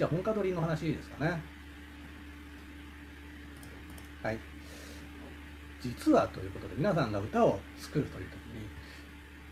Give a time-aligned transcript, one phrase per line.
[0.00, 1.42] じゃあ本家取りの話ですかね
[4.22, 4.38] はい
[5.82, 8.66] 実はということで皆さんが歌を作るという時に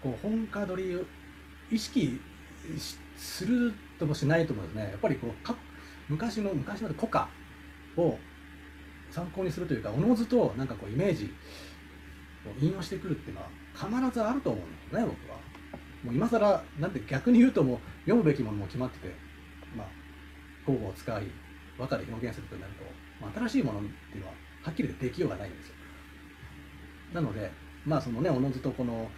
[0.02, 1.02] こう本家取りを
[1.70, 2.18] 意識
[3.18, 5.54] するともしないともですねやっぱりこうか
[6.08, 7.28] 昔の昔の古歌
[7.98, 8.18] を
[9.10, 11.30] 参考にするというかおのずとなんかこうイメージ
[12.46, 15.36] を引用してくるっていうのは必ずあると思うんですね僕は。
[16.04, 19.14] もう今更なんて逆に言うともう読むべきものも決まってて
[19.76, 20.07] まあ
[20.68, 21.24] 交互を使い
[21.78, 22.84] 和歌で表現するとなると、
[23.20, 25.74] まあ、新しいものっていうのははっきりできようがないんですよ。
[27.14, 27.50] なので
[27.86, 29.08] まあそのねおのずとこの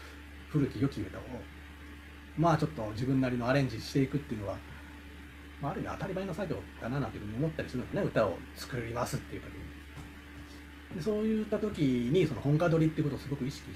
[0.49, 1.23] 古き良き歌を
[2.37, 4.57] まあちょっと自分なりのアレンジしていくっていうのは、
[5.61, 9.61] まあ、ある意味当たり前の作業だななんていうふうに思ったりするんですね歌を作りますっていう時に。
[10.97, 13.71] でそういった時にその本家取りっていうことをすごく意識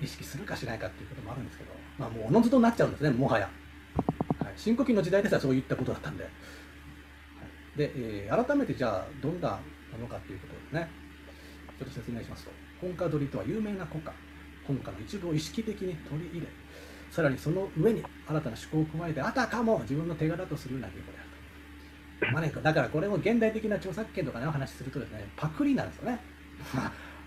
[0.00, 3.50] 意識するかしないかっていうこともあるんですけど、まあ、もうおのずとなっちゃうんですねもはや、
[4.52, 9.58] はい、深呼吸の時代ですらそういったことだったんで、はい、で、えー、改めてじゃあどんな
[9.92, 10.90] ものかっていうことですね
[11.78, 12.50] ちょっと説明しますと。
[12.80, 14.12] 本家取りとは有名な国家。
[14.66, 16.46] 本家の一部を意識的に取り入れ
[17.10, 21.28] さらにその上に新たな趣向を加えてあたかも自分の手柄とするような言語である
[22.28, 22.32] と。
[22.32, 26.20] まあね、だからこれも現代的な著作権とかねお話しするとですねパクリなんですよね。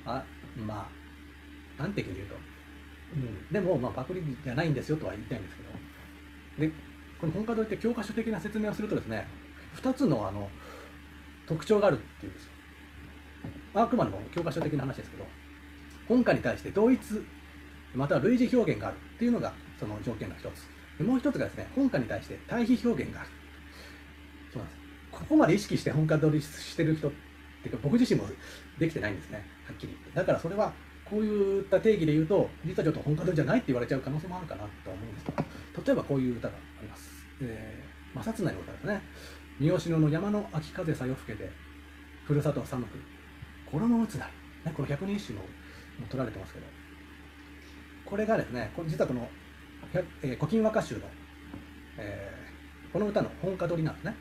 [0.06, 0.23] あ
[0.56, 0.89] ま
[1.78, 2.36] あ端的に言うと。
[3.16, 6.67] うん、でも、まあ、パクリじゃないんですよとは言いたいんですけど。
[6.67, 6.73] で
[7.19, 9.27] この本家堂って教科書的な説明をするとですね
[9.81, 10.49] 2つのあの
[11.47, 12.49] 特徴があるっていうんですよ。
[13.75, 15.25] あくまでも教科書的な話ですけど
[16.08, 16.99] 本家に対して同一
[17.93, 21.03] または類似表現があるっていうのがその条件の一つ。
[21.03, 23.30] もう一つがですね本家に対して対比表現がある。
[24.53, 24.80] そうなんです。
[25.11, 27.11] ここまで意識して本家取りしてる人っ
[27.63, 28.27] ていうか僕自身も
[28.80, 29.45] できてないんですね。
[29.66, 30.11] はっきり言って。
[30.16, 35.43] だからそれはこういった定義で言うと実はちょっと本家取りじゃないって言われちゃう可能性もあるかなと思うんですが
[35.86, 37.09] 例えばこういう歌があります、
[37.42, 39.02] えー、摩擦内の歌ですね
[39.59, 41.50] 三好の山の秋風さよ吹けて
[42.26, 42.98] ふるさとは寒く
[43.72, 44.32] 衣打つなり、
[44.70, 45.45] ね、この百人一首の
[46.09, 46.66] 取られてますけど
[48.05, 49.27] これがですねこ実はこの
[50.22, 51.02] 「えー、古今和歌集の」
[51.98, 54.16] えー、この歌の本歌取りなんですね。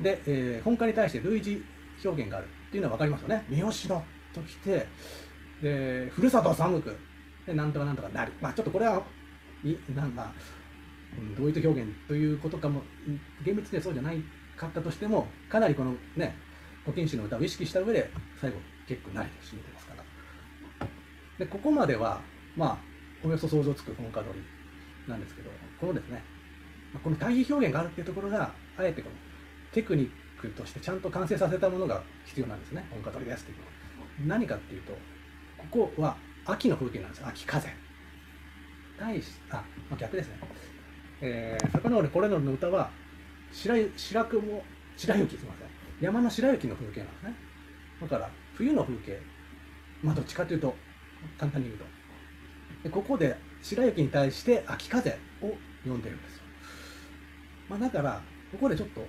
[0.00, 1.62] で、えー、本歌に対して類似
[2.04, 3.44] 表現があるっていうのは分かりますよね。
[3.48, 4.04] 三好の
[4.34, 4.86] ときて
[5.62, 6.94] でふるさとは寒く
[7.46, 8.32] でなんとかなんとかなる。
[8.40, 9.02] まあちょっとこれは
[9.64, 10.65] いなんか、う
[11.20, 12.82] ん、同一表現ということかも
[13.44, 14.22] 厳密にはそうじゃない
[14.56, 16.36] かったとしてもかなりこのね
[16.84, 18.10] 古今集の歌を意識した上で
[18.40, 18.56] 最後
[18.86, 20.04] 結構なりと締めてますから。
[21.38, 22.20] でここまでは
[22.56, 22.78] まあ
[23.22, 25.50] およそ想像つく本歌取りなんですけど
[25.80, 26.22] このですね
[27.02, 29.16] この対比表現があるっていうところがあえてこの
[29.72, 30.10] テクニッ
[30.40, 33.72] クとしてちゃんと完成させたものが必要なんですね本歌取りですっていうのは。
[34.26, 34.92] 何かっていうと
[35.58, 36.16] ここは
[36.46, 37.68] 秋の風景なんです秋風。
[38.98, 39.56] 対しあ、
[39.90, 40.38] まあ、逆ですね。
[41.20, 42.90] えー、遡るこれの歌は
[43.52, 44.62] 白白雲
[44.96, 45.68] 白雪すみません。
[46.00, 47.34] 山の白雪の風景なんですね。
[48.02, 49.18] だから冬の風景。
[50.02, 50.74] まあどっちかというと
[51.38, 51.84] 簡単に言うと。
[52.82, 55.10] でここで白雪に対して秋風
[55.42, 56.42] を読んでるんですよ、
[57.68, 58.22] まあ、だから
[58.52, 59.00] ここでちょっと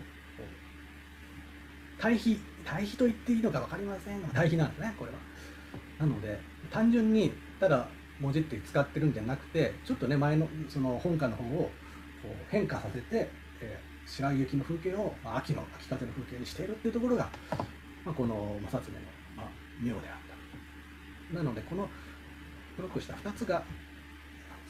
[2.00, 5.17] 対比対比と言っていいのか分かりませんが対比なんですねこれは。
[6.00, 6.40] なので
[6.72, 7.88] 単純にただ
[8.19, 11.69] 文字って使ってるんじゃなくてちょっとね前のその本家の方を
[12.27, 13.29] こう変化させて、
[13.61, 17.29] えー、白雪の風景を、まあ、秋の秋風の風景にしているっていうところが、
[18.05, 18.99] まあ、この正恒の、
[19.35, 19.49] まあ、
[19.81, 20.15] 妙であっ
[21.31, 21.35] た。
[21.35, 21.89] なのでこの
[22.75, 23.63] ブロックした2つが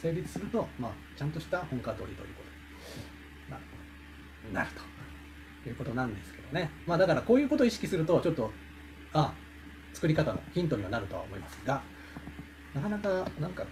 [0.01, 2.57] 成立すると、まあ、ちゃんとした本家取りということ。
[4.47, 5.69] になると。
[5.69, 6.72] いうことなんですけどね。
[6.85, 8.51] まあだからこういうことを意識すると、ちょっと、
[9.13, 9.34] あ、
[9.94, 11.81] 作り方のヒントにはなるとは思いますが、
[12.73, 13.09] なかなか、
[13.40, 13.66] なんか、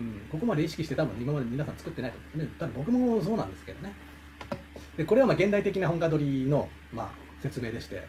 [0.00, 2.54] うん、ここまで意識して多分今まで皆さん作ってないと思うんですね。
[2.58, 3.92] ただ僕もそうなんですけどね。
[4.96, 7.12] で、これはま現代的な本家取りの、ま、
[7.42, 8.02] 説明でして、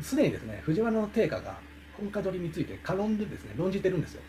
[0.00, 1.58] すでにですね、藤原の定家が
[1.98, 4.22] 本家取りについて過論でですね、論じてるんですよ。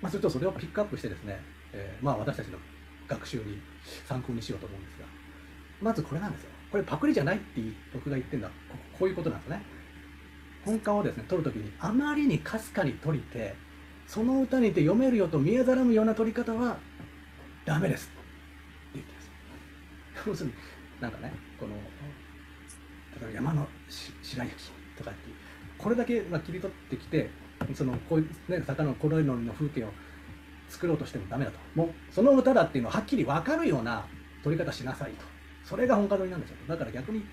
[0.00, 1.40] まあ、するとそれをピックアップしてですね、
[1.72, 2.58] えー、まあ私たちの
[3.06, 3.60] 学習に
[4.06, 5.06] 参考にしようと思うんですが、
[5.82, 6.50] まずこれなんですよ。
[6.70, 7.60] これパクリじゃないって
[7.92, 8.52] 僕が言ってるのは
[8.98, 9.62] こういうことなんですね。
[10.64, 13.54] 本歌をですね、取るときにあまりにかすかに取りて、
[14.06, 16.78] その歌にて読めるよと見えざらむような取り方は
[17.64, 18.06] ダメです。
[18.06, 18.14] って
[18.94, 20.28] 言ってます。
[20.28, 20.54] 要するに、
[21.00, 24.54] なんかね、この、例えば山の白雪
[24.96, 25.36] とかっていう、
[25.78, 27.30] これだけまあ切り取ってきて、
[27.74, 29.88] そのこういう、ね、坂のコロイノの風景を
[30.68, 31.58] 作ろうとしてもダメだと。
[31.74, 34.06] もうその歌だっていうのははっきり分かるような
[34.42, 35.34] 取り方しなさいと。
[35.64, 37.24] それが本家取りなんですよだから逆に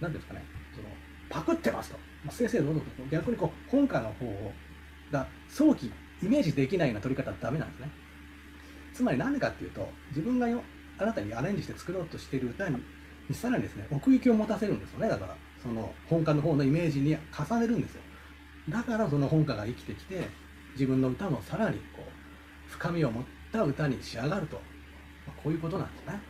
[0.00, 0.42] 何ですかね
[0.74, 0.88] その
[1.28, 2.86] パクってますと、まあ、先生どうぞと。
[3.10, 4.52] 逆にこう本家の方
[5.10, 5.92] が早期
[6.24, 7.90] イメージできないような取り方はダメなんですね。
[8.94, 10.62] つまり何でかっていうと自分がよ
[10.98, 12.78] あなたにアレンジして作ろうとしている歌に
[13.32, 15.08] さらにですね奥行きを持たせるんですよね。
[15.08, 18.02] だからその本歌の方のイメージに重ねるんですよ。
[18.68, 20.28] だからその本歌が生きてきて
[20.72, 24.56] 自分の歌もさらにこう深みを持った歌に仕上がると、
[25.26, 26.20] まあ、こういうことなんですね。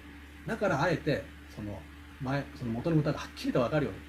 [0.46, 1.22] だからあえて
[1.54, 1.78] その
[2.20, 4.00] 前その元の歌がはっきりと分かるように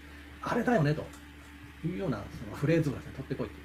[0.41, 1.05] あれだよねと
[1.85, 3.64] いうようなそのフレーズをですね取ってこいって言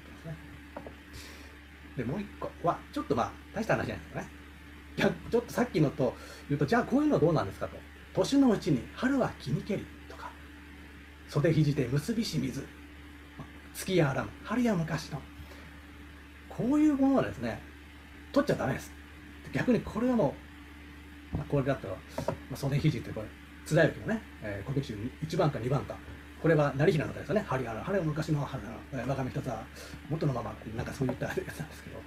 [1.97, 4.27] でもう一個はちょっとまあ大した話じゃないですよね。
[4.97, 6.13] いやちょっとさっきのと
[6.49, 7.77] 言うとじゃあこういうのどうなんですかと。
[8.13, 10.29] 年のうちに春は気にけりとか。
[11.29, 12.65] 袖肘で結びし水。
[13.73, 15.21] 月やあらむ春や昔の。
[16.49, 17.61] こういうものはですね
[18.33, 18.91] 取っちゃダメです。
[19.53, 20.35] 逆にこれはも
[21.33, 23.27] う、まあ、これだったら、まあ、袖肘ってこれ
[23.65, 24.93] 津田幸のね、えー、国中
[25.25, 25.97] 1番か2番か。
[26.41, 27.45] これは成平の歌ですよね。
[27.47, 28.69] 春や春は昔の春な
[29.03, 29.63] 我が身一つは
[30.09, 32.01] 元のままってなんかそういったやつなんですけど。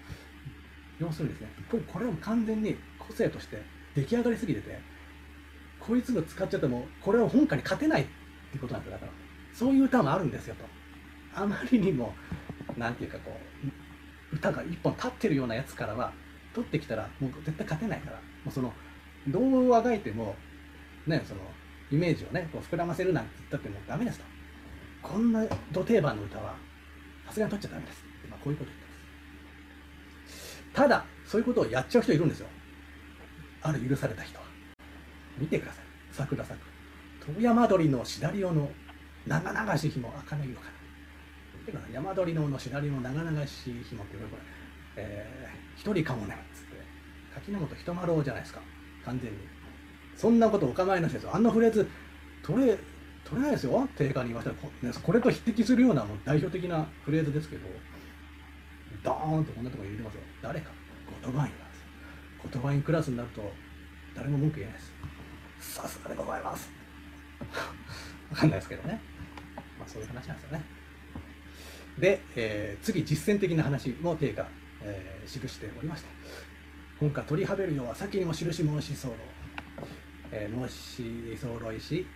[1.01, 3.61] 要するにですねこれこれは完全に個性として
[3.97, 4.79] 出来上がりすぎてて
[5.81, 8.07] こいつが使っちゃってもこれは本家に勝てないっ
[8.53, 8.99] てことなんですよ。
[8.99, 9.13] だから
[9.53, 10.65] そういう歌もあるんですよと。
[11.35, 12.15] あまりにも
[12.77, 13.37] なんていうかこ
[14.33, 16.13] う歌が一本立ってるようなやつからは
[16.55, 18.17] 取ってきたらもう絶対勝てないから。
[18.45, 18.73] もうその
[19.29, 20.37] どうあがいても
[21.07, 21.41] ねその
[21.91, 24.25] イメージをねこう膨らませるなんて言ったってもうダメですと。
[25.03, 26.57] こんな土定番の歌は
[27.27, 28.05] さすがに取っちゃダメです。
[28.19, 30.63] って、まあ、こういうこと言ってます。
[30.73, 32.49] ただそういうことをやっちゃう人いるんですよ。
[33.63, 34.45] ある許された人は。
[35.39, 35.85] 見てください。
[36.13, 36.65] 桜咲く。
[37.35, 38.71] 遠山鳥のしだりおの
[39.27, 40.75] 長々し紐赤の色かな
[41.65, 41.93] てください。
[41.93, 44.43] 山鳥ののしだりの長々し紐ってこれこれ、
[44.97, 46.75] えー、一人かもねっつって。
[47.35, 48.61] 柿本人丸じゃないですか。
[49.05, 49.39] 完全に。
[50.17, 51.89] そんなことお構いなしですあんなフレーズ
[52.43, 52.79] 取れ
[53.25, 53.89] 取れないですよ。
[53.97, 54.55] 定価に言わせた
[54.87, 57.67] らこれと匹敵するようなもう代表的なフレーズですけど
[59.03, 60.21] ドーンとこんなところに入れてますよ。
[60.43, 60.71] 誰か
[61.23, 61.85] 言葉員なんです。
[62.53, 63.51] 言葉員クラスになると
[64.15, 65.75] 誰も文句言えないです。
[65.75, 66.71] さすがでございます。
[68.31, 69.01] わかんないですけどね。
[69.79, 70.65] まあそういう話なんですよね。
[71.99, 74.47] で、えー、次実践的な話も定価、
[74.83, 76.09] えー、記しておりまして。
[77.01, 79.15] 本家取りはべるようは先にも印申し候、
[80.31, 82.07] えー、申し候いし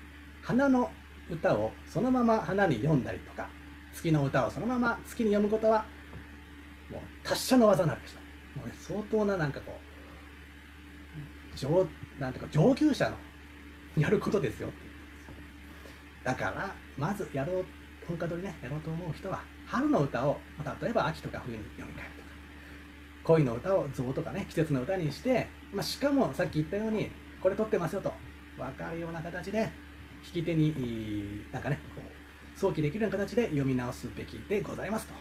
[0.43, 0.91] 花の
[1.31, 3.49] 歌をそのまま花に読んだりとか
[3.93, 5.85] 月の歌をそのまま月に読むことは
[6.91, 8.59] もう達者の技なるでしょ。
[8.59, 9.89] もう、ね、相当ななんかこう
[11.59, 11.87] 上
[12.19, 13.17] なんていうか上級者の
[14.01, 14.71] やることですよ
[16.25, 17.65] だからまずやろう
[18.07, 20.39] 本家取りねやろうと思う人は春の歌を
[20.83, 22.29] 例えば秋とか冬に読み替えるとか
[23.25, 27.11] 恋の歌を象とかね季節の歌にして、まあ、しかもさっき言ったように
[27.43, 28.13] これ撮ってますよと
[28.57, 29.71] 分かるような形で
[30.25, 35.15] 引き手になんかねこう想起できるような形で読み直すべきでございますと。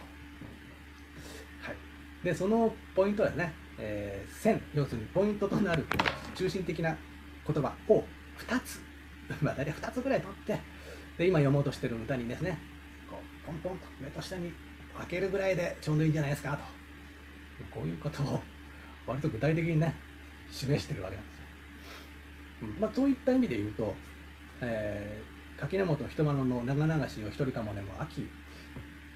[1.62, 5.86] はい、でそのポイントはですね、えー、線要するにポイントとなる
[6.34, 6.96] 中心的な
[7.46, 8.04] 言葉を
[8.38, 8.80] 2つ
[9.40, 10.58] まあ大体2つぐらい取って
[11.16, 12.58] で今読もうとしてる歌にですね
[13.08, 14.52] こうポンポンと上と下に
[14.96, 16.64] 分けるぐらいでちょうどいいんじゃないですかと
[17.70, 18.40] こういうことを
[19.06, 19.94] 割と具体的にね
[20.50, 21.37] 示してるわけなんです。
[22.80, 23.94] まあ、そういった意味で言うと
[24.60, 28.28] えー、柿本人丸の長流しを一人かもねも秋。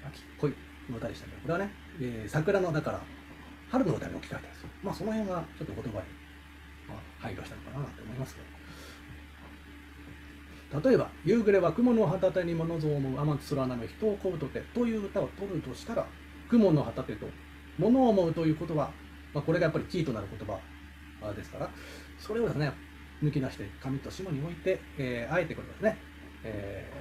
[0.05, 0.53] 秋恋
[0.89, 3.01] の歌でしたけどこれはね、えー、桜のだから
[3.69, 4.69] 春の歌に置き換えたんですよ。
[4.83, 5.95] まあその辺はちょっと言葉に、
[6.87, 8.47] まあ、配慮したのかなと思いますけど。
[10.81, 16.03] 例えば「夕暮れは雲の旗手に物像を思う天津空なの人を乞うとて」という歌を取るとしたら
[16.49, 17.27] 雲の旗手と
[17.77, 18.91] 物を思うということは、
[19.35, 21.69] まあ、これがやっぱりキーとなる言葉ですから
[22.17, 22.73] それをですね
[23.23, 25.97] 抜き出して紙と霜に置いて、えー、あえてこれですね、
[26.43, 26.91] え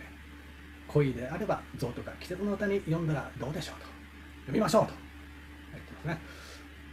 [0.89, 3.87] ー、恋であれば象とか季節の歌に読んだらどうでしょうと。
[4.43, 4.93] 読みましょうと。
[5.73, 6.19] 言ってますね。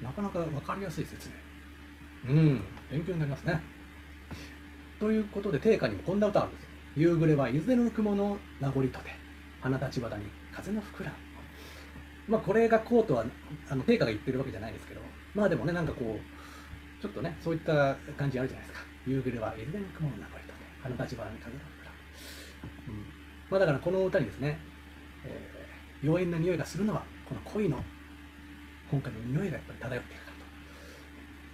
[0.01, 1.29] なかなか分かりやすい説
[2.27, 2.33] 明。
[2.33, 2.61] うん。
[2.91, 3.61] 勉強になりますね。
[4.99, 6.69] ということで定歌にもこんな歌あるんですよ。
[6.95, 9.11] 夕暮れはいずれの雲の名残とて
[9.61, 11.15] 花立ち花に風の膨らむ。
[12.27, 13.25] まあこれがこうとは
[13.69, 15.01] あの定歌が言ってるわけじゃないですけど
[15.33, 18.88] まあでもねなんかこうちょっとねそういった感じあるじゃないですか。
[19.05, 21.91] 夕暮れはいずれに雲の流れとね、花立ち花に風が吹くら。
[22.87, 23.05] うん。
[23.49, 24.59] まあだからこの歌にですね、
[25.25, 27.83] えー、妖艶な匂いがするのは、この恋の
[28.89, 30.45] 本家の匂いがやっぱり漂っているからと。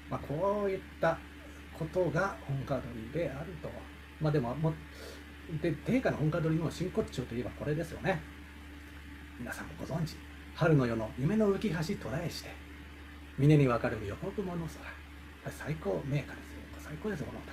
[0.10, 1.18] まあこういった
[1.78, 2.82] ことが本家取
[3.14, 3.70] りであると。
[4.22, 4.74] まあでも、も
[5.62, 8.22] で、定価の本家取りの真骨頂といえばこれですよね。
[9.40, 10.16] 皆さんもご存知。
[10.56, 12.50] 春の夜の夢の浮き橋捉えして、
[13.38, 15.52] 峰に分かる横雲の空。
[15.52, 16.45] 最高名歌です。
[16.86, 17.51] 最高ですよこの歌、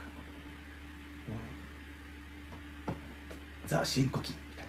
[3.67, 4.67] ザ・新古記みたい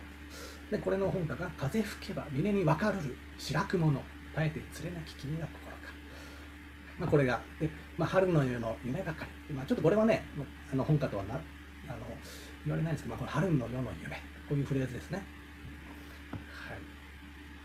[0.72, 4.02] なでこれの本歌が「風吹けば峰に分かるる白くもの。
[4.34, 5.74] 耐えて連れなき君が心か」
[6.98, 10.24] まあ、これがで、まあ、春の夜の夢ばかり、まあ、ちょっとこれはね
[10.72, 11.38] あの本歌とはなあ
[11.92, 11.98] の
[12.66, 14.16] 言われないんですけど、まあ、この春の夜の夢。
[14.48, 15.18] こういうフレーズですね。
[16.30, 16.78] はい。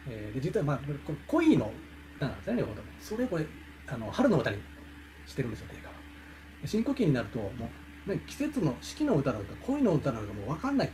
[0.09, 1.73] えー、で実は、まあ、これ恋の
[2.17, 2.89] 歌なんですね両方とも。
[3.01, 3.47] それこれ
[3.87, 4.59] あの春の歌に
[5.27, 5.98] してるんですよ定価は。
[6.65, 7.71] 深呼吸になるとも
[8.07, 10.91] う、ね、季節の四季の歌なのか恋の歌なのかもう分かんない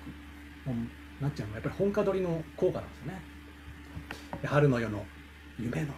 [0.65, 3.23] もうなっちゃうのがやっぱり本歌取りの効果なんですよね。
[4.43, 5.05] で春の夜の
[5.59, 5.95] 夢の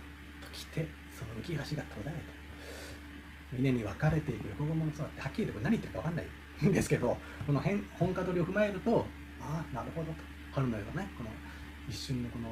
[0.53, 2.37] 時ってその浮き橋が途絶えて
[3.53, 9.07] 峰に分かれていく横浜の空ってはっきり言って何言ってるか分かんないんですけどこの変本歌取りを踏まえると
[9.41, 10.19] ああなるほどと
[10.53, 11.31] 春のようなねこの
[11.89, 12.51] 一瞬のこの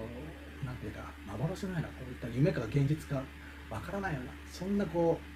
[0.65, 3.23] なんていうか幻のようなこういった夢か現実か
[3.69, 5.34] 分からないようなそんなこう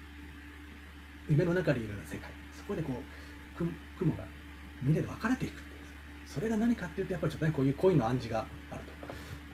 [1.29, 2.29] 夢の中にいるような世界。
[2.57, 3.67] そこでこう
[3.97, 4.25] 雲が
[4.81, 5.67] 峰で分かれていくっていう。
[6.25, 9.13] それが何かっていうとやっぱりちょっとねこういう恋の暗示があると。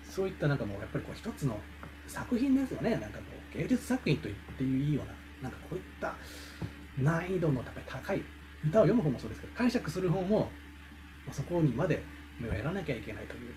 [0.09, 1.59] そういったなんかもうやっぱりこう一つの
[2.07, 2.91] 作品ですよね。
[2.91, 5.05] なんかこう芸術作品と言っていいよう
[5.43, 6.15] ななんかこういった
[6.97, 8.21] 難易度の高い
[8.65, 10.49] 歌を読む方もそうですけど解釈する方も
[11.31, 12.01] そこにまで
[12.39, 13.53] 目をやらなきゃいけないという。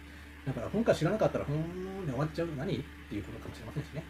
[0.46, 2.48] だから本か知らなかったらほんで終わっちゃう。
[2.56, 2.74] 何？
[2.74, 4.04] っていうことかもしれませんしね、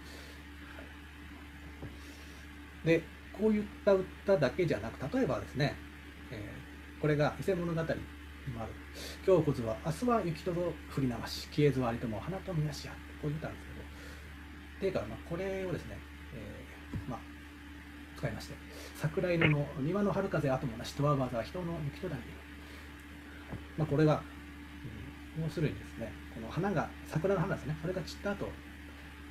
[2.85, 3.03] はい、で
[3.41, 5.75] こういった歌だけじゃなく例えばですね、
[6.31, 7.85] えー、これが伊勢物語にも
[8.63, 8.73] ある
[9.27, 12.93] 「今日こずは明日は雪と降り流し消えずはありとも花とみなしや」
[13.23, 13.79] こういう歌なんですけど。
[14.81, 15.99] ていうか、まあ、これをですね、
[16.35, 17.21] えー、まあ
[18.17, 18.55] 使いまして
[18.97, 22.23] 桜色の庭の春風後もなしとはわざ人の雪とだり
[23.77, 24.21] まあ、これが、
[25.37, 27.77] うん、要するにですねこの花が桜の花ですね。
[27.81, 28.51] それが散った後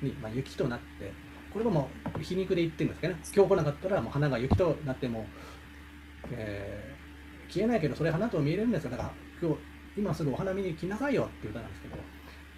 [0.00, 1.12] に、まあ、雪となって
[1.52, 1.88] これがも
[2.18, 3.20] う皮肉で言ってるんですけどね。
[3.34, 5.26] 今日来なかったらもう花が雪となっても、
[6.32, 8.90] えー、消えないけどそれ花と見えるんですよ。
[8.90, 9.58] だから今日
[9.96, 11.96] 今すぐお花見に来なさいよっていう歌なんですけど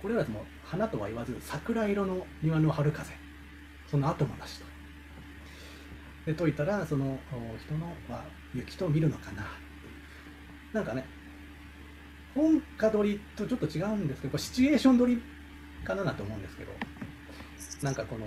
[0.03, 3.13] これはもう花とは言わず桜色の庭の春風。
[3.87, 4.67] その後もなしと。
[6.27, 7.19] で解いたらその
[7.65, 9.47] 人のは雪と見るのかな。
[10.73, 11.05] なんかね
[12.35, 15.23] 本歌取りとちょっと違うんですけどシチュエーション取り
[15.85, 16.73] かななと思うんですけど。
[17.83, 18.27] なんかこの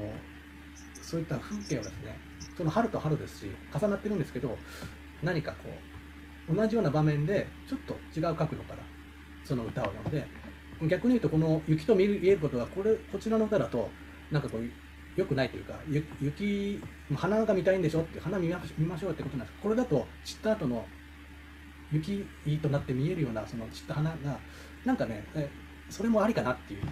[1.13, 2.17] そういった風景をですね
[2.57, 4.57] その春と春ですし重なってるんですけど
[5.21, 5.69] 何かこ
[6.51, 8.79] う同じような場面でちょっと違う角度から
[9.45, 10.25] その歌を読んで
[10.89, 13.91] 逆に言うとこの雪と見えることはこれこちらの歌だと
[14.31, 14.61] なんかこう
[15.15, 15.75] 良くないというか
[16.19, 16.81] 雪
[17.15, 19.59] 花が見たいんでしょって花見ましょうってことなんです。
[19.61, 20.83] これだと散った後の
[21.91, 22.25] 雪
[22.59, 24.39] となって見えるようなその散った花が
[24.83, 25.23] なんかね
[25.91, 26.89] それもありかなっていう、うん、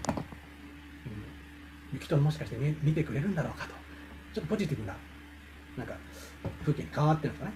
[1.93, 3.80] 雪ともしかして見見てくれるんだろうかと。
[4.33, 4.95] ちょっとポジティブな
[5.77, 5.93] なんか
[6.61, 7.55] 風景に変わってるんですかね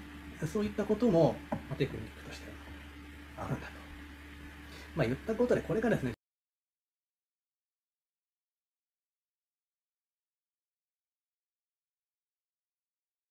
[0.51, 1.35] そういったことも、
[1.77, 2.47] テクニックとして
[3.37, 3.73] はあるんだと。
[4.95, 6.14] まあ言ったことでこれがですね